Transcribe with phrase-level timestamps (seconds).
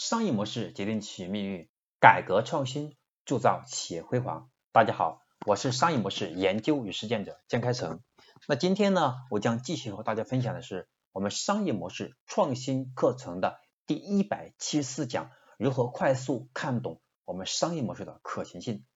[0.00, 1.68] 商业模式决定企业命运，
[2.00, 4.48] 改革创新铸造企业辉煌。
[4.72, 8.00] 大家好，我是商业模式研究与实践者江开成。
[8.48, 18.86] 那今天呢，我将继续和大家分享的是我们商业模式创新课程的第一百七十四讲：如何快速看懂我们商业模式的可行性。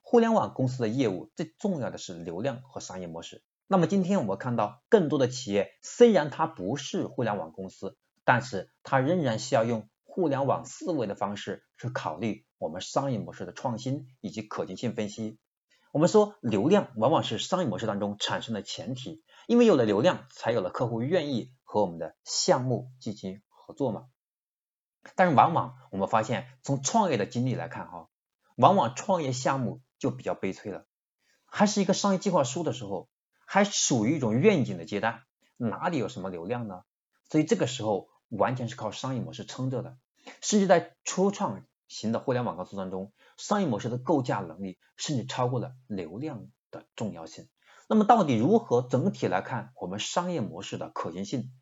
[0.00, 3.42] 互联网公司的业务最重要的是流量和商业模式。
[3.66, 15.38] 那么今天我们看到更多的企业，虽然它不是互联网公司，但是它仍然需要用互联网思维的方式去考虑我们商业模式的创新以及可行性分析。
[15.90, 24.04] 我们说流量往往是商业模式当中产生的前提，因为有了流量，才有了客户愿意和我们的项目进行合作嘛。
[25.16, 28.10] 但是往往我们发现，从创业的经历来看哈，
[28.56, 30.84] 往往创业项目就比较悲催了，
[31.46, 33.08] 还是一个商业计划书的时候。
[33.44, 35.24] 还属于一种愿景的阶段，
[35.58, 36.84] 哪里有什么流量呢？
[37.28, 39.98] 所以这个时候完全是靠商业模式撑着的。
[40.40, 47.48] 甚至在初创型的互联网公司当中，商业模式的构架能力甚至超过了流量的重要性。
[47.88, 51.52] 那么到底如何整体来看我们商业模式的可行性，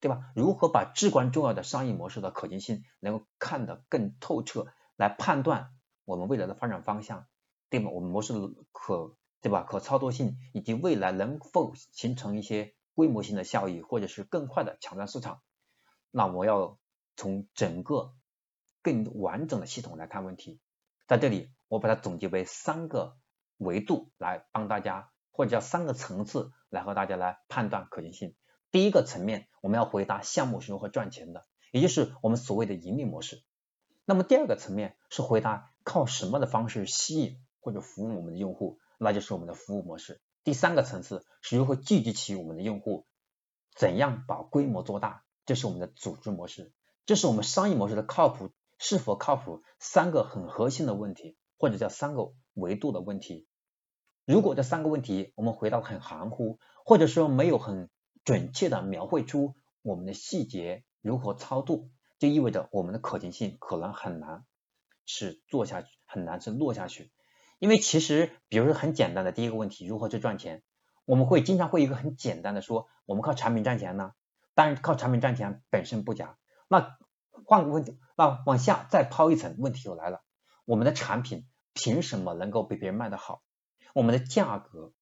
[0.00, 0.30] 对吧？
[0.34, 5.70] 如何把至关重要的商业模式的可行性能够看得更透彻，来判断
[6.04, 7.26] 我们未来的发展方向，
[7.68, 7.90] 对吧？
[7.90, 9.16] 我们模式的可。
[9.42, 9.62] 对吧？
[9.62, 15.40] 可操作性以及未来能否形成一些规模性的效益，或者是更快的抢占市场？
[16.10, 16.78] 那我要
[17.20, 18.14] 从整个
[18.80, 20.58] 更完整的系统来看问题。
[21.06, 23.18] 在这里，我把它总结为三个
[23.58, 28.34] 维度来帮大家，或者叫三个层次来和大家来判断可行性。
[28.70, 33.42] 第一个层面，我们要回答项目是如何赚钱的，也就是我们所谓的盈利模式。
[34.06, 38.78] 那么第二个层面是回答靠什么的方式吸引或者服务我们的用户。
[38.98, 40.22] 那就是我们的服务模式。
[40.42, 43.06] 第三个层次是如何聚集起我们的用户，
[43.74, 46.72] 怎样把规模做大，这是我们的组织模式，
[47.10, 53.48] 这是我们商业模式的靠谱是否靠谱三个很核心的问题，或者叫三个维度的问题。
[54.26, 57.90] 如果这三个问题我们回答很含糊，或者说没有很
[58.22, 61.88] 准确的描绘出我们的细节如何操作，
[62.20, 64.44] 就意味着我们的可行性可能很难
[65.04, 67.10] 是做下去，很难是落下去。
[67.58, 70.62] 因为其实，比如说很简单的第一个问题，如何去赚钱？
[71.06, 74.12] 我们会经常会一个很简单的说，我们靠产品赚钱呢？
[74.54, 76.36] 当然，靠产品赚钱本身不假。
[76.72, 76.96] 那
[77.46, 80.22] 换个问题，那往下再抛一层，问题又来了：
[80.64, 83.42] 我们的产品凭什么能够比别人卖的好？
[83.94, 84.92] 我们的价格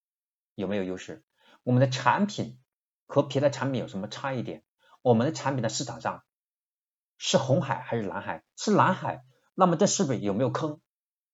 [0.55, 1.23] 有没有优势？
[1.63, 2.59] 我们的产品
[3.05, 4.63] 和别的产品有什么差异点？
[5.01, 6.23] 我们的产品的市场上
[7.17, 8.43] 是红海还是蓝海？
[8.55, 9.23] 是蓝海，
[9.53, 10.81] 那么这是不是有没有坑？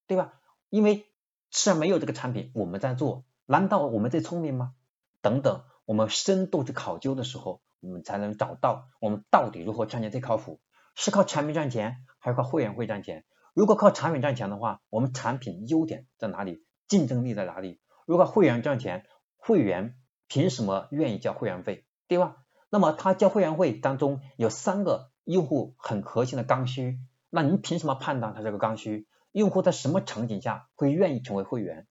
[0.08, 0.34] 对吧？
[0.70, 1.12] 因为
[1.52, 4.74] 是没有这个产品，我们在做，难道我们最聪明吗？
[5.22, 10.60] 等等，我们深度去考究的时候，我们才能找到我们到底如何赚钱最靠谱，
[10.96, 13.26] 是靠产品赚钱，还是靠会员会赚钱？
[13.54, 16.66] 如果靠产品赚钱的话，我们产品优点在哪里？
[16.88, 17.80] 竞争力在哪里？
[18.06, 19.06] 如果会员赚钱，
[19.38, 19.96] 会员
[20.28, 21.86] 凭什么愿意交会员费？
[22.08, 22.38] 对吧？
[22.70, 29.08] 那么他交会员费当中有三个用户很核心的刚需，那您凭什么判断他这个刚需？
[29.32, 31.88] 用户在什么场景下会愿意成为会员？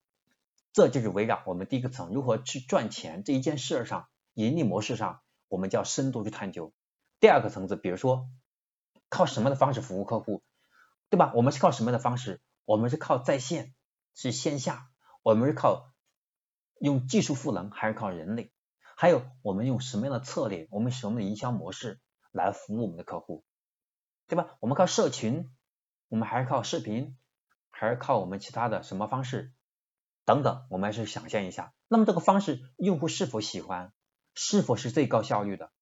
[0.73, 6.73] 这就是围绕我们第一个层如何去赚钱这一件事上，盈利模式上，我们叫深度去探究。
[7.21, 8.29] 第二个层次，比如说
[9.15, 10.43] 靠什么的方式服务客户，
[11.09, 11.33] 对吧？
[11.37, 12.41] 我们是靠什么样的方式？
[12.65, 13.73] 我们是靠在线，
[14.15, 14.91] 是线下，
[15.23, 15.93] 我们是靠
[16.81, 18.51] 用技术赋能，还是靠人力？
[18.97, 20.67] 还有我们用什么样的策略？
[20.71, 22.01] 我们什么的营销模式
[22.33, 23.45] 来服务我们的客户，
[24.27, 24.57] 对吧？
[24.61, 25.55] 我们靠社群，
[26.09, 27.17] 我们还是靠视频？
[27.71, 29.53] 还是靠我们其他的什么方式
[30.25, 31.75] 等等，我们还是想象一下。
[31.89, 33.93] 那么这个方式用户是否喜欢，
[34.35, 35.73] 是否是最高效率的，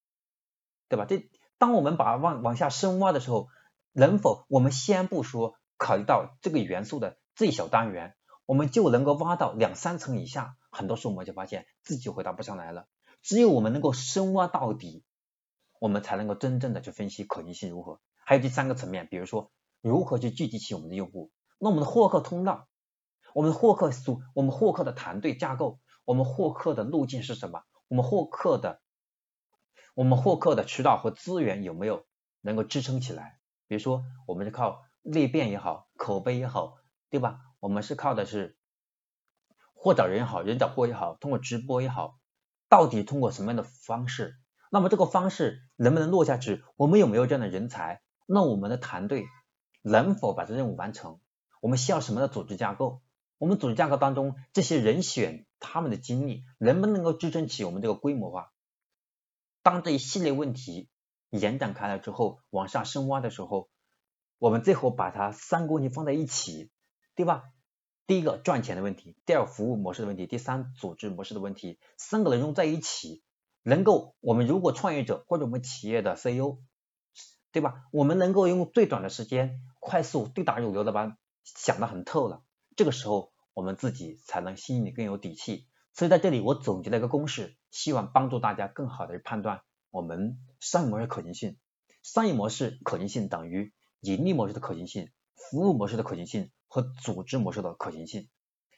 [0.88, 1.04] 对吧？
[1.04, 1.28] 这
[1.62, 3.46] 当我们把往往下深挖的时候，
[3.92, 12.88] 能否我们先不说考虑到这个元素的最小单元，我们就能够挖到两三层以下，很多时候我们就发现自己回答不上来了。
[13.22, 15.04] 只有我们能够深挖到底，
[15.78, 18.00] 我们才能够真正的去分析可行性如何。
[18.24, 21.30] 还有第三个层面，比如说如何去聚集起我们的用户。
[21.60, 22.66] 那我们的获客通道，
[23.34, 27.62] 我们的获客组，我们获客的团队架构，我们获客的路径是什么？
[27.86, 28.81] 我们获客的，
[29.94, 32.06] 我们获客的渠道和资源有没有
[32.40, 33.38] 能够支撑起来？
[33.66, 36.78] 比如说，我们是靠裂变也好，口碑也好，
[37.10, 37.40] 对吧？
[37.60, 38.56] 我们是靠的是
[39.74, 42.18] 货找人也好，人找货也好，通过直播也好，
[42.70, 44.38] 到底通过什么样的方式？
[44.70, 46.64] 那么这个方式能不能落下去？
[46.76, 48.00] 我们有没有这样的人才？
[48.26, 49.26] 那我们的团队
[49.82, 51.20] 能否把这任务完成？
[51.60, 53.02] 我们需要什么样的组织架构？
[53.36, 58.51] 我们组织架构当中这些人选他们的精力能不能够支撑起我们这个规模化？
[59.62, 60.88] 当这一系列问题
[61.30, 63.68] 延展开来之后，往下深挖的时候，
[64.38, 66.70] 我们最后把它三个问题放在一起，
[67.14, 67.44] 对吧？
[68.06, 73.22] 第一个赚钱的问题，第二服务模式的问题，第三组织模式的问题，三个内容在一起，
[73.62, 76.58] 能够我们如果创业者或者我们企业的 CEO，
[77.52, 77.84] 对吧？
[77.92, 82.42] 我们能够用最短的时间，快速对答如流的把想得很透了，
[82.76, 85.68] 这个时候我们自己才能心里更有底气。
[85.94, 91.56] 所以在这里我总结了一个公式，希望帮助大家更好的判断我们商业模式可行性。
[92.04, 98.28] 商业模式可行性等于盈利模式的可行性、服务模式的可行性和组织模式的可行性。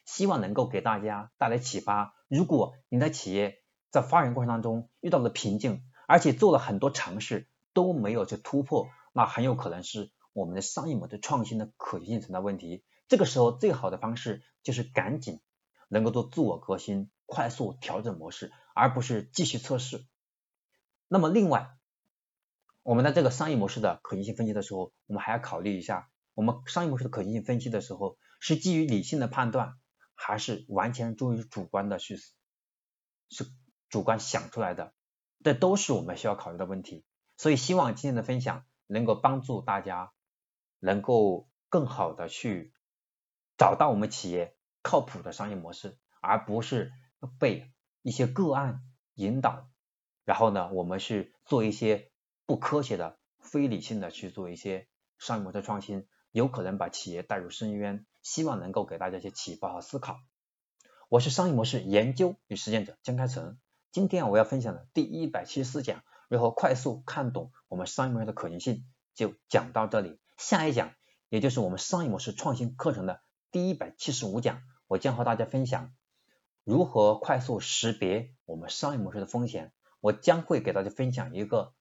[0.05, 2.13] 希望能够给大家带来启发。
[2.27, 12.83] 如果你的企业在发展过程当中遇到了瓶颈，而且做了很多尝试都没有去突破，那很有可能是我们的商业模式创新的可行性存在问题。
[13.07, 15.39] 这个时候最好的方式就是赶紧
[15.87, 20.05] 能够做自我革新、快速调整模式，而不是继续测试。
[21.07, 21.77] 那么另外，
[22.83, 29.77] 我们在这个商业模式的可行性分析的时候，我们还要考虑一下，我们商业模式的可行性分析的时候，是基于理性的判断，
[30.13, 32.17] 还是完全出于主观的去，
[33.29, 33.47] 是
[33.89, 34.93] 主观想出来的，
[35.43, 37.05] 这都是我们需要考虑的问题。
[37.37, 40.11] 所以希望今天的分享能够帮助大家，
[40.79, 42.73] 能够更好的去
[43.57, 46.91] 找到我们企业靠谱的商业模式，而不是
[47.25, 48.81] 被一些个案
[49.13, 49.69] 引导，
[50.23, 52.11] 然后呢，我们是做一些。
[52.47, 54.87] 不科学的、非理性的去做一些
[55.17, 58.05] 商业模式创新，有可能把企业带入深渊。
[58.21, 60.19] 希望能够给大家一些启发和思考。
[61.09, 63.57] 我是商业模式研究与实践者江开成。
[63.91, 68.85] 今天我要分享的第一百七十四讲，如何快速看懂我们商业模式的可行性，
[69.15, 70.19] 就讲到这里。
[70.37, 70.93] 下一讲，
[71.29, 75.95] 也就是我们商业模式创新课程的第一百七十五讲，我将和大家分享
[76.65, 79.71] 如何快速识别我们商业模式的风险。
[80.01, 81.73] 我将会给大家分享一个。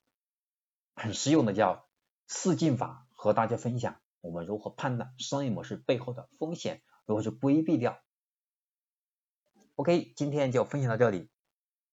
[0.95, 1.89] 很实用的叫
[2.29, 8.01] 四进法，和大家分享我们如何判断商业模式背后的风险，如何去规避掉。
[9.75, 11.29] OK，今天就分享到这里，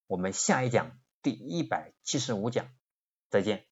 [0.05, 2.69] 我们下一讲第一百七十五讲
[3.29, 3.70] 再见。